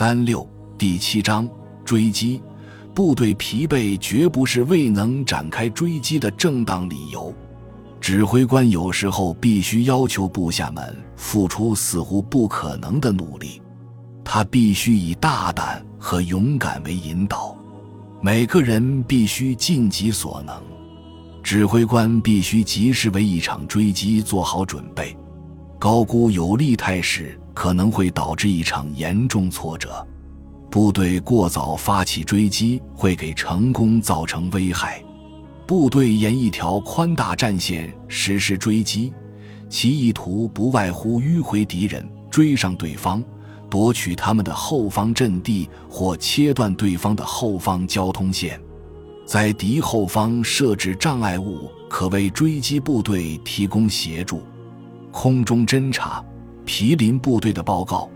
[0.00, 0.48] 三六
[0.78, 1.46] 第七章
[1.84, 2.40] 追击
[2.94, 7.30] 部队疲惫绝不是未能展开追击的正当理由。
[8.00, 13.60] 指挥官有时候必须要求部下们付出似乎不可能的努力，
[14.24, 17.54] 他必须以大胆和勇敢为引导。
[18.22, 20.62] 每个人必须尽己所能，
[21.42, 25.14] 指挥官必须及时为一场追击做好准备。
[25.80, 30.06] 高估有利态势可能会导致一场严重挫折。
[30.70, 35.02] 部队过早发起追击会给成功造成危害。
[35.66, 39.10] 部队沿一条宽大战线实施追击，
[39.70, 43.24] 其意图不外乎迂回敌人，追上对方。
[43.70, 48.60] 夺取他们的后方阵地，或切断对方的后方交通线，
[49.24, 54.42] 在敌后方设置障碍物，可为追击部队提供协助。
[55.12, 56.24] 空中侦察、
[56.64, 58.08] 毗邻部队的报告、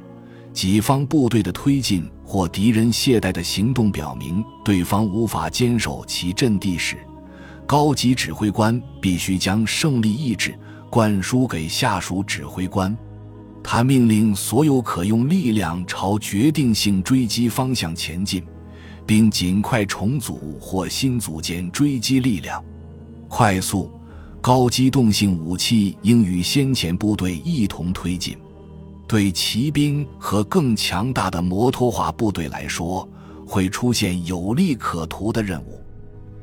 [0.52, 6.96] 己方部队的推进或敌人懈怠的行动，表明对方无法坚守其阵地时，
[7.66, 10.54] 高级指挥官必须将胜利意志
[10.88, 12.96] 灌输给下属指挥官。
[13.62, 18.44] 他命令所有可用力量朝决定性追击方向前进，
[19.06, 22.62] 并尽快重组或新组建追击力量。
[23.26, 23.90] 快速、
[24.44, 28.36] 高机动性武器应与先遣部队一同推进。
[29.08, 33.08] 对骑兵和更强大的摩托化部队来说，
[33.46, 35.80] 会出现有利可图的任务。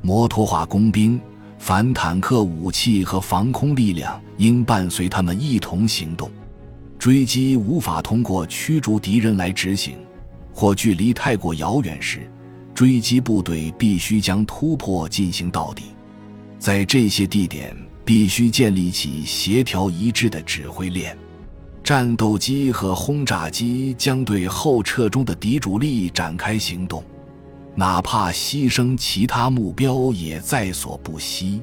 [0.02, 1.22] 摩托化工兵、
[1.60, 6.28] 反坦克武器和防空力量应伴随他们一同行动。
[6.98, 9.96] 追击无法通过驱逐敌人来执行，
[10.52, 12.28] 或距离太过遥远时，
[12.74, 15.84] 追击部队必须将突破进行到底。
[16.58, 21.18] 在这些地点，必须建立起协调一致的指挥链。
[21.84, 27.04] 战斗机和轰炸机将对后撤中的敌主力展开行动，
[27.76, 31.62] 哪怕牺牲其他目标也在所不惜。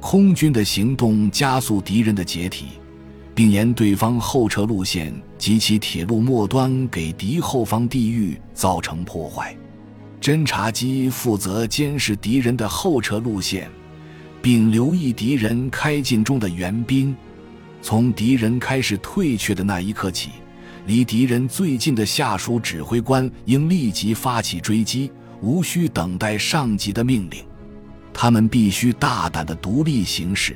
[0.00, 2.66] 空军的行动加速敌人的解体。
[3.34, 9.54] 并沿对方后撤路线及其铁路末端给敌后方地域造成破坏。
[10.20, 13.68] 侦察机负责监视敌人的后撤路线，
[14.44, 17.16] 并留意敌人开进中的援兵。
[17.80, 20.32] 从敌人开始退却的那一刻起，
[20.84, 25.10] 离敌人最近的下属指挥官应立即发起追击，
[25.40, 27.42] 无需等待上级的命令。
[28.12, 30.54] 他们必须大胆的独立行事。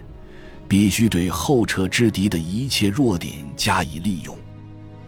[0.69, 4.37] 必须对后撤之敌的一切弱点加以利用，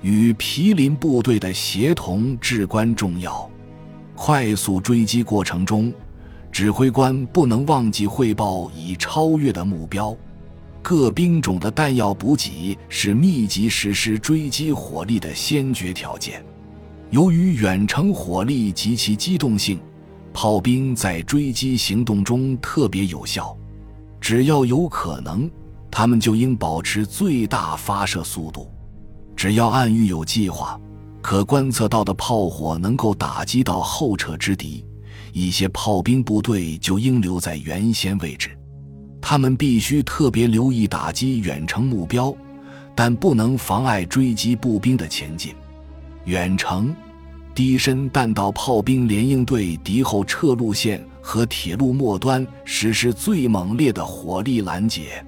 [0.01, 3.47] 与毗邻部队的协同至关重要。
[4.15, 5.93] 快速追击过程中，
[6.53, 10.17] 指挥官不能忘记汇报已超越的目标。
[10.83, 16.45] 各兵种的弹药补给是密集实施追击火力的先决条件。
[17.11, 19.79] 由于远程火力及其机动性，
[20.33, 23.57] 炮兵在追击行动中特别有效。
[24.21, 25.51] 只要有可能，
[25.91, 28.71] 他们就应保持最大发射速度。
[29.37, 30.81] 只要暗域有计划，
[31.21, 34.85] 可观测到的炮火能够打击到后撤之敌，
[35.33, 38.51] 一些炮兵部队就应留在原先位置。
[39.21, 42.35] 他们必须特别留意打击远程目标，
[42.95, 45.55] 但不能妨碍追击步兵的前进。
[46.25, 46.95] 远程
[47.55, 51.05] 低身弹道炮兵连应对敌后撤路线。
[51.23, 55.25] 和铁路末端实施最猛烈的火力拦截，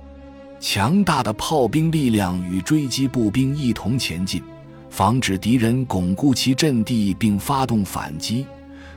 [0.58, 4.42] 强大的炮兵力量与追击步兵一同前进，
[4.88, 8.46] 防止敌人巩固其阵地并发动反击，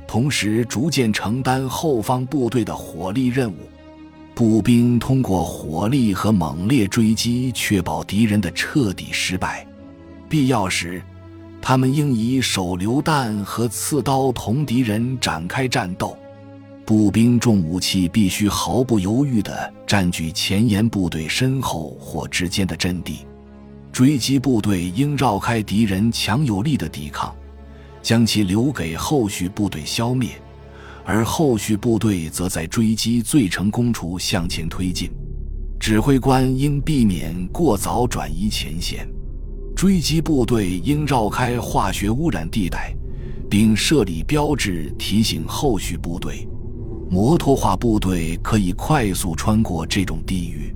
[0.07, 3.55] 同时逐渐承担后方部队的火力任务。
[4.33, 9.65] 步兵通过火力和猛烈追击，确保敌人的彻底失败。
[10.27, 11.01] 必要时，
[11.61, 16.17] 他们应以手榴弹和刺刀同敌人展开战斗。
[16.85, 23.25] 步兵重武器必须毫不犹豫地占据前沿部队身后或之间的阵地，
[23.91, 27.33] 追击部队应绕开敌人强有力的抵抗，
[28.05, 30.29] 将其留给后续部队消灭，
[31.03, 35.09] 而后续部队则在追击最成功处向前推进。
[35.79, 39.09] 指挥官应避免过早转移前线，
[39.75, 42.95] 追击部队应绕开化学污染地带，
[43.49, 46.47] 并设立标志提醒后续部队。
[47.09, 50.71] 摩托化部队可以快速穿过这种地域，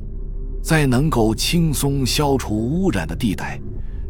[0.64, 3.62] 在能够轻松消除污染的地带，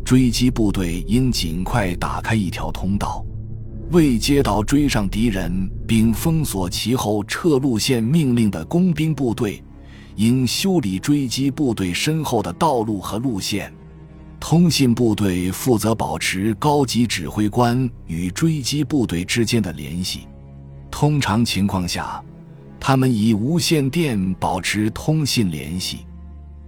[0.10, 3.24] 追击部队应尽快打开一条通道。
[3.92, 9.64] 未接到追上敌人并封锁其后撤路线命令的工兵部队，
[10.16, 13.72] 应修理追击部队身后的道路和路线。
[14.40, 20.22] 通信部队负责保持高级指挥官与追击部队之间的联系。
[20.90, 22.20] 通常情况下，
[22.80, 26.00] 他们以无线电保持通信联系。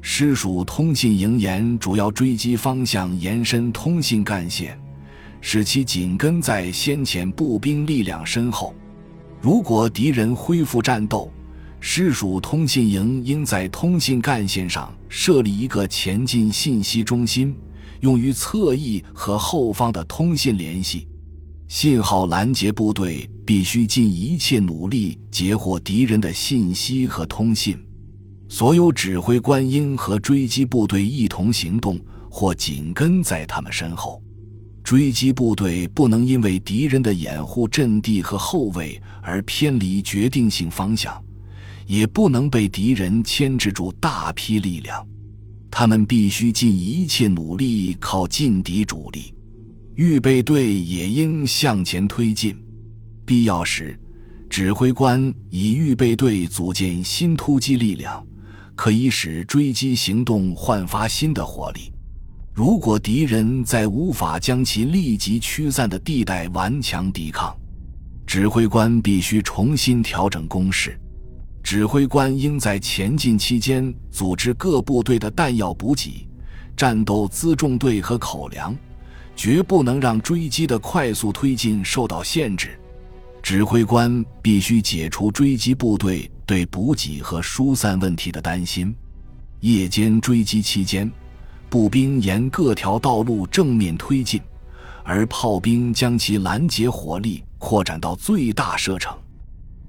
[0.01, 4.77] 师属通信营沿主要追击方向延伸通信干线，
[5.39, 8.73] 使其紧跟在先前步兵力量身后。
[9.39, 11.31] 如果敌人恢复战斗，
[11.79, 17.55] 师属通信营应在通信干线上设立一个前进信息中心，
[18.01, 21.07] 用于侧翼和后方的通信联系。
[21.67, 27.77] 信号拦截部队必须尽一切努力截获敌人的信息和通信。
[28.51, 31.97] 所有指挥官应和追击部队一同行动，
[32.29, 34.21] 或紧跟在他们身后。
[34.83, 41.17] 追击部队不能因为敌人的掩护阵地和后卫而偏离决定性方向。
[41.87, 45.07] 也不能被敌人牵制住大批力量，
[45.71, 49.33] 他们必须尽一切努力靠近敌主力。
[49.95, 52.53] 预备队也应向前推进，
[53.25, 53.97] 必要时，
[54.49, 58.25] 指挥官以预备队组建新突击力量，
[58.75, 61.91] 可以使追击行动焕发新的活力。
[62.53, 67.55] 如果敌人在无法将其立即驱散的地带顽强抵抗，
[68.27, 70.99] 指挥官必须重新调整攻势。
[71.63, 76.27] 指挥官应在前进期间组织各部队的弹药补给、
[76.75, 78.75] 战斗辎重队和口粮，
[79.35, 82.77] 绝不能让追击的快速推进受到限制。
[83.41, 88.95] 指挥官必须解除追击部队对补给和疏散问题的担心。
[89.61, 91.11] 夜间追击期间，
[91.69, 94.39] 步兵沿各条道路正面推进，
[95.03, 99.15] 而炮兵将其拦截火力扩展到最大射程。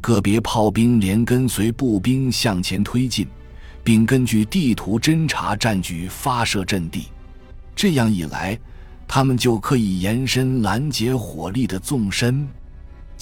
[0.00, 3.26] 个别炮兵连跟随步兵向前推进，
[3.84, 7.04] 并根据地图侦察占据发射阵地。
[7.74, 8.58] 这样一来，
[9.06, 12.48] 他们就可以延伸拦截火力的纵深。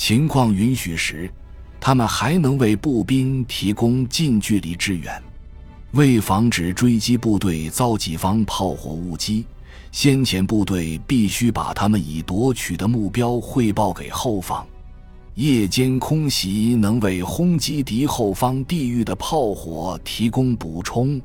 [0.00, 1.30] 情况允许时，
[1.78, 5.22] 他们还能为步兵提供近距离支援。
[5.92, 9.44] 为防止追击部队遭己方炮火误击，
[9.92, 14.66] 先遣部队必须把他们已夺取的目标汇报给后方。
[15.34, 21.20] 夜间空袭能为轰击敌后方地域的炮火提供补充。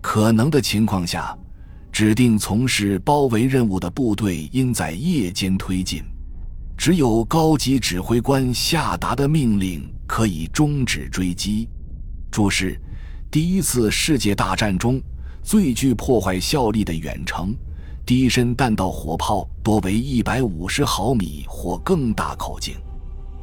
[0.00, 1.36] 可能的情况下，
[1.90, 6.00] 指定从事包围任务的部队应在夜间推进。
[6.76, 11.68] 只有高级指挥官下达的命令可以终止追击。
[12.30, 12.78] 注释：
[13.30, 15.00] 第一次世界大战中
[15.42, 17.54] 最具破坏效力的远程
[18.04, 22.74] 低身弹道火炮多为一百五十毫米或更大口径。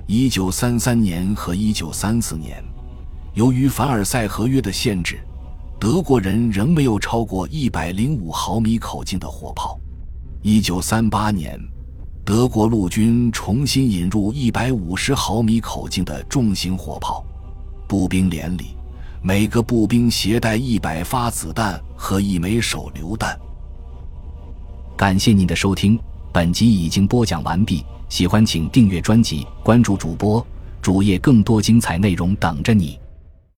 [0.07, 2.61] 一九三三年和一九三四年，
[3.33, 5.19] 由于凡尔赛合约的限制，
[5.79, 9.79] 德国人仍没有超过一百零五毫米口径的火炮。
[10.41, 11.59] 一九三八年，
[12.23, 17.25] 德国陆军重新引入一百五十毫米口径的重型火炮。
[17.87, 18.75] 步兵连里，
[19.23, 23.37] 每个步兵携带一百发子弹和一枚手榴弹。
[24.95, 25.99] 感谢您的收听，
[26.31, 27.83] 本集已经播讲完毕。
[28.07, 30.45] 喜欢请订阅专辑，关注主播
[30.79, 32.99] 主页，更多精彩内容等着你。